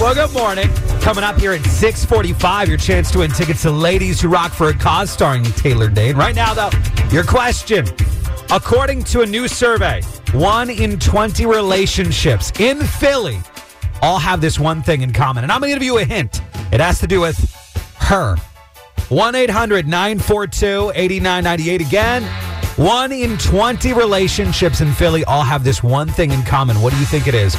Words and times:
Well, 0.00 0.14
good 0.14 0.32
morning. 0.32 0.68
Coming 1.00 1.24
up 1.24 1.38
here 1.38 1.52
at 1.52 1.64
645, 1.64 2.68
your 2.68 2.76
chance 2.78 3.10
to 3.12 3.18
win 3.18 3.30
tickets 3.30 3.62
to 3.62 3.70
Ladies 3.70 4.20
Who 4.20 4.28
Rock 4.28 4.52
for 4.52 4.68
a 4.68 4.74
Cause 4.74 5.10
starring 5.10 5.42
Taylor 5.42 5.88
Dayne. 5.88 6.16
Right 6.16 6.34
now, 6.34 6.52
though, 6.52 6.70
your 7.10 7.24
question. 7.24 7.86
According 8.50 9.04
to 9.04 9.22
a 9.22 9.26
new 9.26 9.48
survey, 9.48 10.02
one 10.32 10.70
in 10.70 10.98
20 10.98 11.46
relationships 11.46 12.52
in 12.60 12.82
Philly 12.82 13.40
all 14.02 14.18
have 14.18 14.40
this 14.40 14.58
one 14.58 14.82
thing 14.82 15.02
in 15.02 15.12
common. 15.12 15.44
And 15.44 15.52
I'm 15.52 15.60
going 15.60 15.72
to 15.72 15.78
give 15.78 15.84
you 15.84 15.98
a 15.98 16.04
hint. 16.04 16.40
It 16.72 16.80
has 16.80 16.98
to 17.00 17.06
do 17.06 17.20
with 17.20 17.38
her. 17.98 18.36
1 19.08 19.34
800 19.34 19.86
942 19.86 20.92
8998. 20.94 21.80
Again, 21.80 22.22
one 22.76 23.10
in 23.10 23.38
20 23.38 23.92
relationships 23.94 24.80
in 24.80 24.92
Philly 24.92 25.24
all 25.24 25.42
have 25.42 25.64
this 25.64 25.82
one 25.82 26.08
thing 26.08 26.30
in 26.30 26.42
common. 26.42 26.80
What 26.82 26.92
do 26.92 26.98
you 26.98 27.06
think 27.06 27.26
it 27.26 27.34
is? 27.34 27.54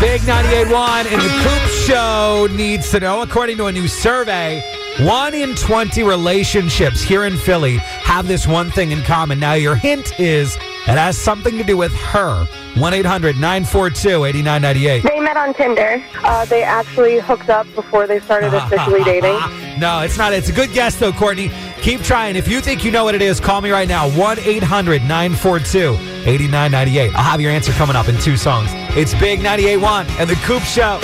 Big 0.00 0.20
98.1 0.22 1.12
and 1.12 1.20
the 1.20 1.28
Coop 1.42 1.70
Show 1.86 2.48
needs 2.56 2.90
to 2.92 3.00
know. 3.00 3.22
According 3.22 3.56
to 3.58 3.66
a 3.66 3.72
new 3.72 3.88
survey, 3.88 4.62
one 5.00 5.34
in 5.34 5.54
20 5.56 6.02
relationships 6.04 7.02
here 7.02 7.24
in 7.24 7.36
Philly 7.36 7.78
have 7.78 8.28
this 8.28 8.46
one 8.46 8.70
thing 8.70 8.92
in 8.92 9.02
common. 9.02 9.40
Now, 9.40 9.54
your 9.54 9.74
hint 9.74 10.18
is 10.20 10.54
it 10.56 10.96
has 10.96 11.18
something 11.18 11.58
to 11.58 11.64
do 11.64 11.76
with 11.76 11.92
her. 11.92 12.46
1 12.76 12.94
800 12.94 13.36
942 13.36 14.24
8998. 14.24 15.02
They 15.02 15.20
met 15.20 15.36
on 15.36 15.52
Tinder. 15.54 16.02
Uh, 16.22 16.44
they 16.44 16.62
actually 16.62 17.18
hooked 17.18 17.50
up 17.50 17.66
before 17.74 18.06
they 18.06 18.20
started 18.20 18.54
officially 18.54 19.02
dating. 19.02 19.36
no, 19.80 20.00
it's 20.00 20.16
not. 20.16 20.32
It's 20.32 20.48
a 20.48 20.52
good 20.52 20.72
guess, 20.72 20.96
though, 20.96 21.12
Courtney. 21.12 21.50
Keep 21.82 22.02
trying. 22.02 22.36
If 22.36 22.46
you 22.48 22.60
think 22.60 22.84
you 22.84 22.90
know 22.90 23.04
what 23.04 23.14
it 23.14 23.22
is, 23.22 23.40
call 23.40 23.60
me 23.60 23.70
right 23.70 23.88
now. 23.88 24.10
1 24.10 24.38
800 24.38 25.02
942 25.02 26.09
8998. 26.26 27.14
I'll 27.14 27.22
have 27.22 27.40
your 27.40 27.50
answer 27.50 27.72
coming 27.72 27.96
up 27.96 28.08
in 28.08 28.18
two 28.18 28.36
songs. 28.36 28.68
It's 28.96 29.14
Big 29.14 29.40
98.1 29.40 30.08
and 30.20 30.28
The 30.28 30.34
Coop 30.36 30.62
Show. 30.62 30.98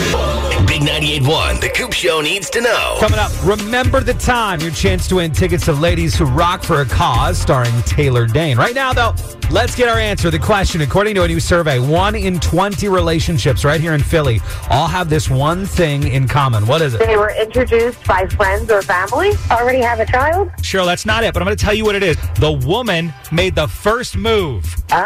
Big 0.66 0.82
98.1, 0.82 1.60
The 1.60 1.68
Coop 1.70 1.92
Show 1.92 2.20
needs 2.20 2.50
to 2.50 2.60
know. 2.60 2.96
Coming 2.98 3.18
up, 3.18 3.30
remember 3.44 4.00
the 4.00 4.14
time. 4.14 4.60
Your 4.60 4.72
chance 4.72 5.06
to 5.08 5.16
win 5.16 5.32
tickets 5.32 5.64
to 5.66 5.72
Ladies 5.72 6.16
Who 6.16 6.24
Rock 6.24 6.62
for 6.62 6.80
a 6.80 6.84
Cause 6.84 7.38
starring 7.38 7.80
Taylor 7.82 8.26
Dayne. 8.26 8.58
Right 8.58 8.74
now, 8.74 8.92
though, 8.92 9.14
let's 9.50 9.74
get 9.76 9.88
our 9.88 9.98
answer. 9.98 10.30
The 10.30 10.38
question, 10.38 10.80
according 10.80 11.14
to 11.14 11.22
a 11.22 11.28
new 11.28 11.40
survey, 11.40 11.78
one 11.78 12.14
in 12.14 12.40
20 12.40 12.88
relationships 12.88 13.64
right 13.64 13.80
here 13.80 13.94
in 13.94 14.02
Philly 14.02 14.40
all 14.70 14.88
have 14.88 15.08
this 15.08 15.30
one 15.30 15.66
thing 15.66 16.08
in 16.08 16.26
common. 16.26 16.66
What 16.66 16.82
is 16.82 16.94
it? 16.94 16.98
They 16.98 17.16
were 17.16 17.30
introduced 17.30 18.04
by 18.04 18.26
friends 18.26 18.70
or 18.70 18.82
family. 18.82 19.32
Already 19.50 19.80
have 19.80 20.00
a 20.00 20.06
child. 20.06 20.50
Sure, 20.62 20.84
that's 20.84 21.06
not 21.06 21.22
it, 21.22 21.32
but 21.32 21.42
I'm 21.42 21.46
going 21.46 21.56
to 21.56 21.64
tell 21.64 21.74
you 21.74 21.84
what 21.84 21.94
it 21.94 22.02
is. 22.02 22.16
The 22.40 22.52
woman 22.66 23.14
made 23.30 23.54
the 23.54 23.68
first 23.68 24.16
move. 24.16 24.64
Oh. 24.90 25.05